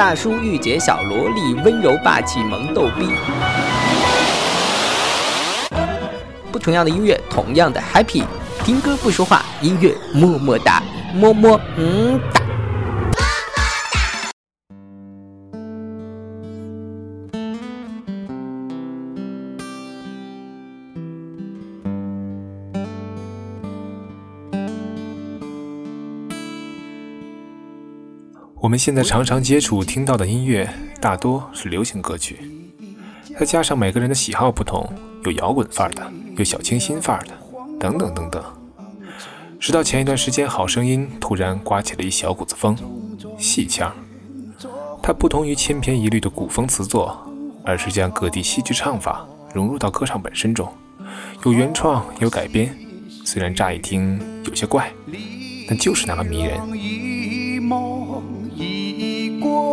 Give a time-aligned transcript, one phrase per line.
[0.00, 3.06] 大叔御姐小萝莉，温柔霸气萌逗逼。
[6.50, 8.24] 不同样的音乐，同样的 happy。
[8.64, 10.82] 听歌不说话，音乐么么哒，
[11.12, 12.39] 么么嗯哒。
[28.60, 30.68] 我们现在常常接触听到的音乐，
[31.00, 32.38] 大多是流行歌曲，
[33.38, 34.86] 再加上每个人的喜好不同，
[35.24, 37.32] 有摇滚范儿的，有小清新范儿的，
[37.78, 38.44] 等等等等。
[39.58, 42.76] 直到前一段时间，《好声音》突然刮起了一小股子风，
[43.38, 43.90] 戏腔。
[45.02, 47.16] 它不同于千篇一律的古风词作，
[47.64, 50.70] 而是将各地戏剧唱法融入到歌唱本身中，
[51.46, 52.76] 有原创，有改编。
[53.24, 54.92] 虽然乍一听有些怪，
[55.66, 56.60] 但就是那么迷人。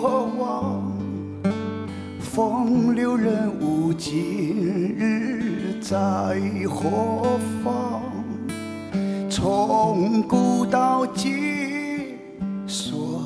[0.00, 0.92] 过往，
[2.18, 5.96] 风流人物今日在
[6.68, 8.02] 何方？
[9.30, 12.18] 从古到今
[12.66, 13.22] 说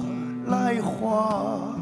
[0.49, 1.78] 来话，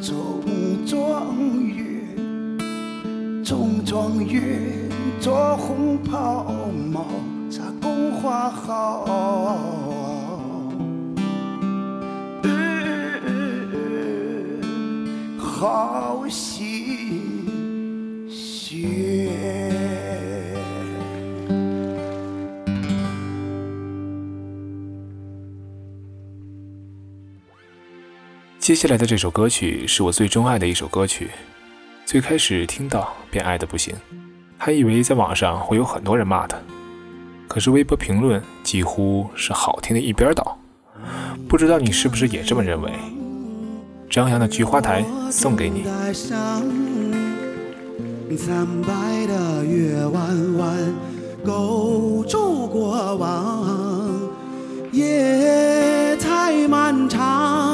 [0.00, 0.42] 中
[0.86, 1.34] 状
[1.64, 2.06] 元，
[3.44, 4.90] 中状元，
[5.20, 6.44] 着红袍
[6.92, 7.06] 帽，
[7.50, 9.58] 扎宫花好，
[15.38, 17.25] 好戏。
[28.66, 31.30] 接下来的这首歌曲是我最钟爱的一首歌曲，
[32.04, 33.94] 最开始听到便爱的不行。
[34.58, 36.58] 还以为在网上会有很多人骂他，
[37.46, 40.58] 可是微博评论几乎是好听的一边倒。
[41.48, 42.90] 不知道你是不是也这么认为？
[44.10, 45.84] 张扬的《菊花台》送给你。
[48.36, 50.76] 惨白的月弯弯，
[51.44, 54.20] 勾住过往，
[54.90, 57.65] 夜太漫长，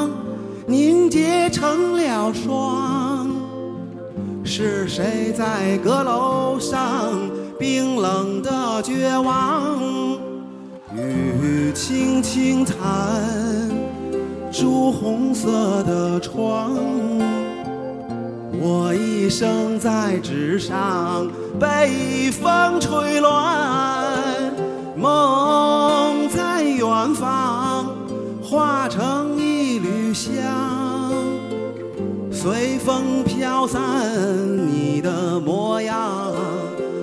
[1.53, 3.29] 成了霜。
[4.43, 7.13] 是谁在阁楼上
[7.59, 9.77] 冰冷的绝望？
[10.95, 12.75] 雨轻轻弹，
[14.51, 16.71] 朱红色的窗。
[18.59, 21.27] 我一生在纸上
[21.59, 24.03] 被风吹乱，
[24.95, 27.85] 梦在远方
[28.43, 29.37] 化成
[32.43, 33.79] 随风飘散
[34.67, 35.95] 你的模样。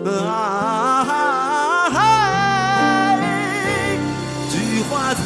[0.05, 1.07] 啊，
[4.51, 5.25] 菊花残，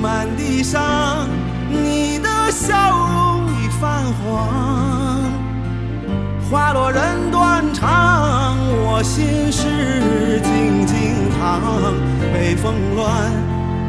[0.00, 1.28] 满地伤，
[1.68, 4.48] 你的笑容已泛黄。
[6.50, 8.56] 花落人断肠，
[8.86, 11.60] 我心事静静躺。
[12.32, 13.30] 北风乱，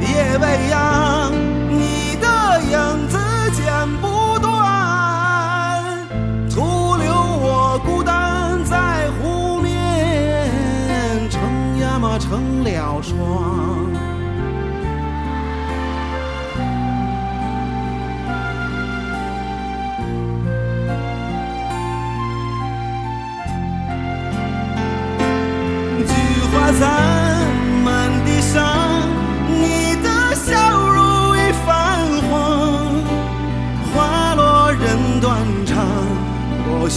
[0.02, 1.32] 夜未央，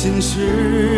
[0.07, 0.96] 心事。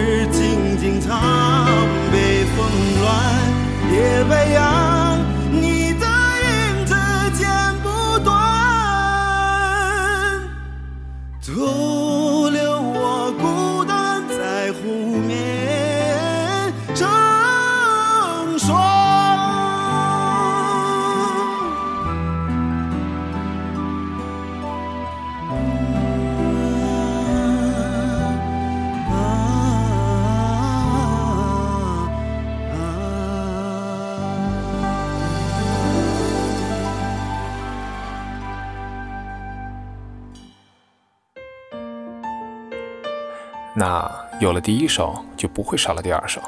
[43.78, 46.42] 那有了第一首，就不会少了第二首，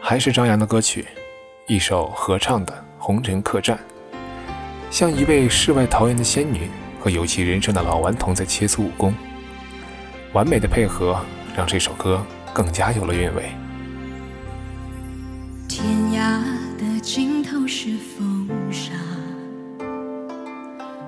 [0.00, 1.04] 还是张扬的歌曲，
[1.66, 3.76] 一首合唱的《红尘客栈》，
[4.88, 6.70] 像一位世外桃源的仙女
[7.00, 9.12] 和有其人生的老顽童在切磋武功，
[10.32, 11.20] 完美的配合
[11.56, 13.50] 让这首歌更加有了韵味。
[15.68, 16.40] 天涯
[16.78, 18.92] 的尽头是风沙，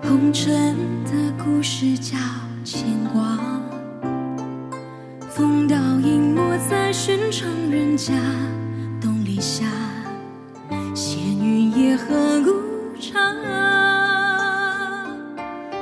[0.03, 2.17] 红尘的故事叫
[2.65, 2.83] 牵
[3.13, 3.39] 挂。
[5.37, 8.15] 风倒影没在寻常人家，
[8.99, 9.67] 东篱下，
[10.95, 12.07] 闲云野鹤
[12.43, 12.53] 孤
[12.99, 13.21] 茶。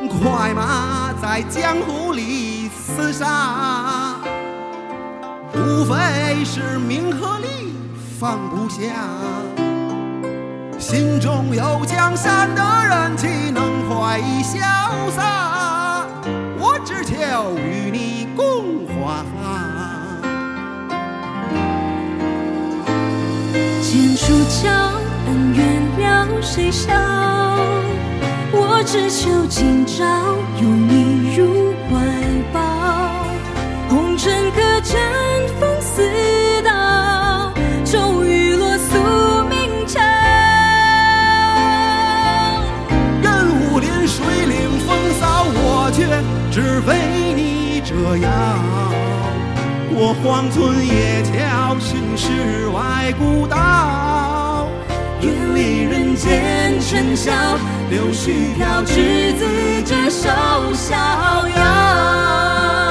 [0.08, 4.16] 快马在江湖里厮杀，
[5.54, 7.76] 无非是名和利
[8.18, 8.80] 放不下。
[10.80, 14.58] 心中有江山的人，岂能快意潇
[15.12, 15.53] 洒？
[17.30, 19.24] 要与你共华。
[23.82, 24.68] 剑出鞘，
[25.26, 25.62] 恩怨
[25.98, 26.92] 了谁笑？
[28.56, 30.04] 我只求今朝
[30.60, 31.13] 有你
[48.14, 48.30] 你折腰。
[49.94, 54.66] 过荒村野桥，寻世外古道，
[55.20, 57.32] 远离人间尘嚣，
[57.90, 59.44] 柳絮飘，执子
[59.84, 60.28] 之手，
[60.74, 60.94] 逍
[61.48, 62.83] 遥。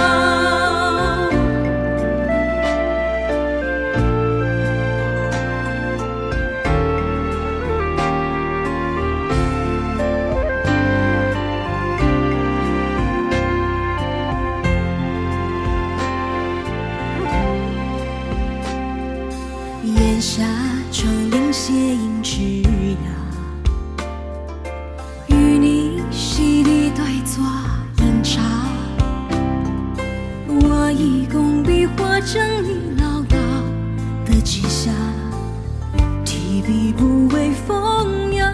[31.25, 33.35] 工笔画成你牢牢
[34.25, 34.91] 的记下，
[36.23, 38.51] 提笔不为风雅。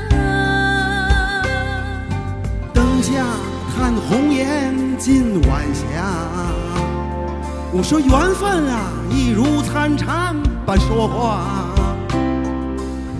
[2.73, 3.23] 灯下
[3.75, 5.83] 看红颜今晚霞。
[7.71, 10.35] 我说缘分啊，一如参禅
[10.65, 11.67] 般说话。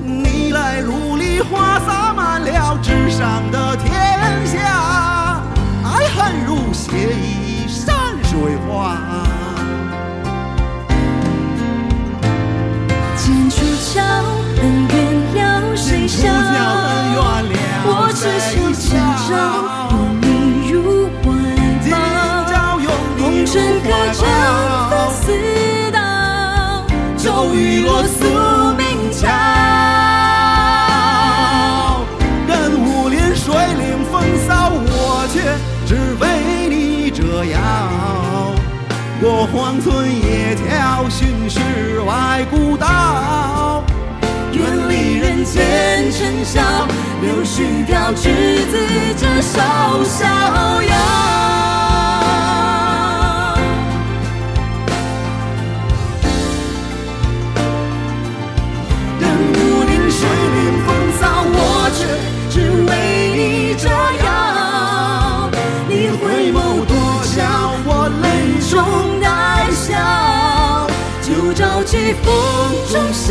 [0.03, 3.91] 你来如梨花洒满了纸上的天
[4.47, 5.41] 下，
[5.83, 8.97] 爱恨如血一山水画。
[13.91, 14.03] 笑，
[14.62, 14.98] 恩怨
[15.34, 16.29] 了谁笑？
[17.86, 18.86] 我只求今
[19.25, 19.27] 朝
[19.89, 20.77] 拥你入
[21.24, 21.27] 怀
[21.81, 21.98] 今抱。
[23.17, 25.25] 红尘客栈分抱，四
[25.91, 25.98] 道，
[27.17, 28.19] 骤雨落宿
[28.77, 29.25] 命桥。
[32.48, 35.36] 任武林水领风骚，我却
[35.88, 35.89] 只
[36.22, 36.24] 为
[36.69, 37.58] 你折腰。
[39.19, 43.48] 过荒村野桥，寻世外古道。
[45.55, 46.61] 远离人间尘嚣，
[47.21, 48.23] 柳絮飘，执
[48.65, 48.77] 子
[49.17, 49.59] 之手
[50.03, 50.25] 逍
[50.83, 50.93] 遥。
[59.19, 60.19] 任武林水
[60.55, 60.87] 领风
[61.19, 61.57] 骚，我
[61.95, 61.99] 却
[62.49, 62.91] 只为
[63.35, 63.39] 你
[63.75, 63.89] 折
[64.23, 65.49] 腰。
[65.87, 66.91] 你回眸多
[67.35, 67.37] 娇，
[67.85, 67.89] 我
[68.21, 68.25] 泪
[68.69, 68.73] 中
[69.19, 69.25] 带
[69.71, 69.87] 笑，
[71.21, 72.27] 就朝起风
[72.91, 73.25] 中潇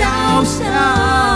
[0.45, 1.28] 潇。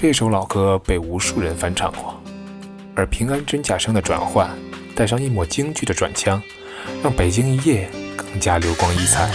[0.00, 2.22] 这首老歌被无数人翻唱过，
[2.94, 4.48] 而平安真假声的转换，
[4.94, 6.40] 带上一抹京剧的转腔，
[7.02, 9.28] 让《北京一夜》更加流光溢彩。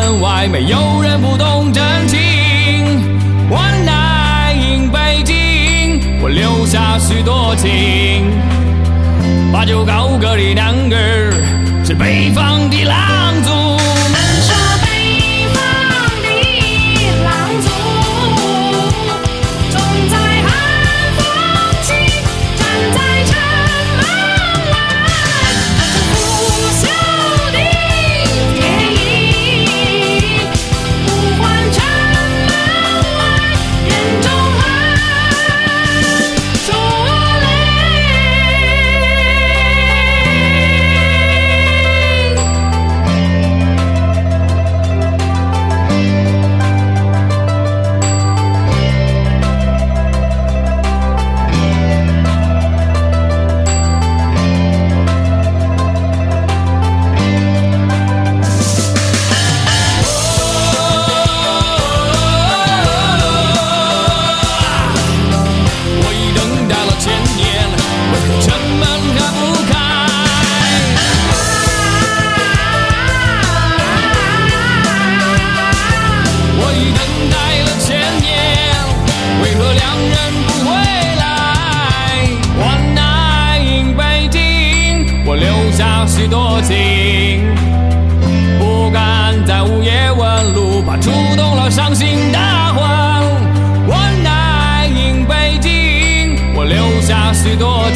[0.00, 2.18] 门外，没有人不懂真情。
[3.50, 4.54] 我爱
[4.90, 7.68] 北京，我留下许多情。
[9.52, 13.39] 把酒高歌的男儿是北方的狼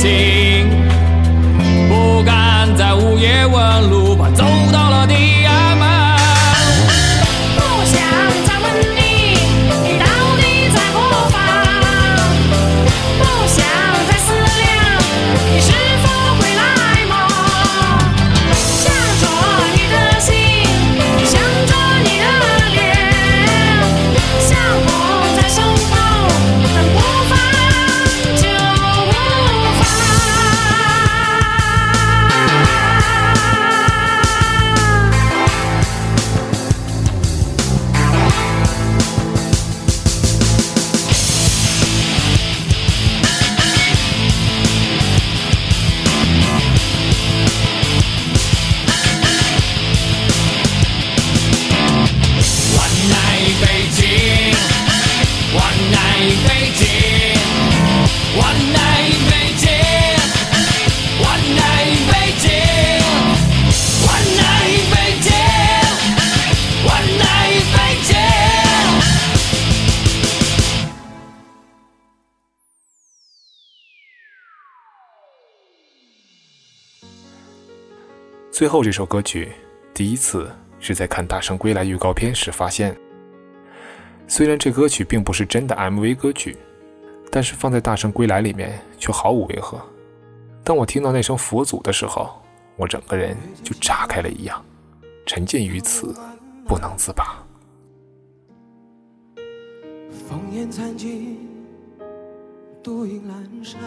[0.05, 0.34] 京，
[78.65, 79.53] 最后这首歌曲，
[79.93, 82.97] 第一次是在看《大圣归来》预告片时发现。
[84.27, 86.57] 虽然这歌曲并不是真的 MV 歌曲，
[87.31, 89.79] 但是放在《大圣归来》里面却毫无违和。
[90.65, 92.43] 当我听到那声佛祖的时候，
[92.77, 94.65] 我整个人就炸开了一样，
[95.27, 96.15] 沉浸于此，
[96.67, 97.45] 不能自拔。
[100.27, 101.39] 烽烟残尽，
[102.83, 103.79] 独影阑珊。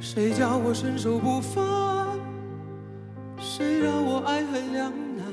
[0.00, 1.64] 谁叫我身手不凡？
[3.38, 5.26] 谁让我爱恨两难？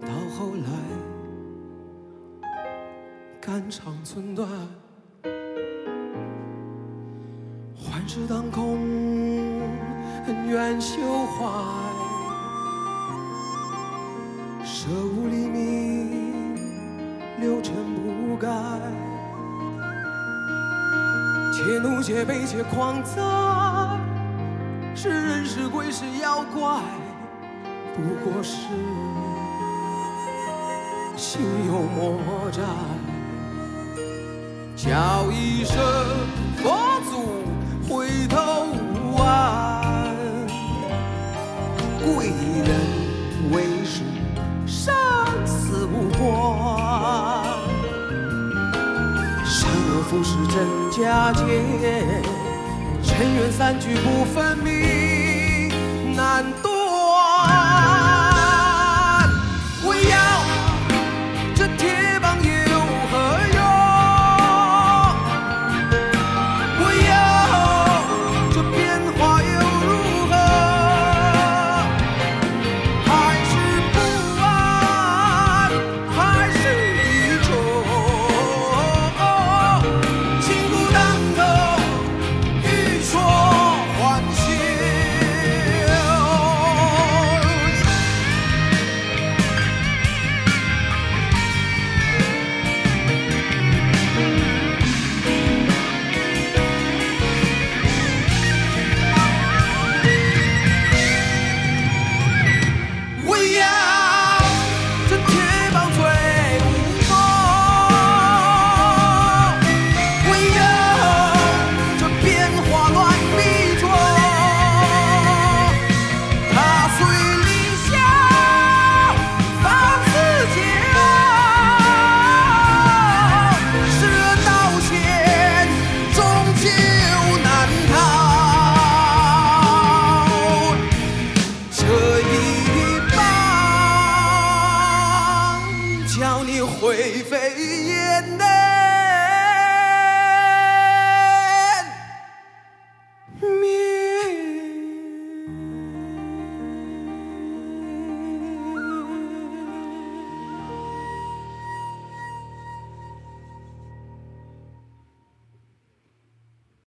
[0.00, 0.70] 到后来，
[3.40, 4.48] 肝肠寸断，
[7.76, 8.78] 幻世当空，
[10.26, 11.46] 恩怨休怀。
[14.64, 16.56] 舍吾黎明，
[17.40, 18.48] 六尘不改。
[21.58, 23.20] 且怒且悲且狂哉，
[24.94, 26.80] 是人是鬼是妖怪，
[27.96, 28.58] 不过是
[31.16, 32.62] 心有魔债。
[34.76, 35.76] 叫一声
[36.62, 36.78] 佛
[37.10, 38.57] 祖，回头
[50.18, 51.44] 不是真假界，
[53.04, 55.68] 尘缘散聚不分明，
[56.16, 58.07] 难断。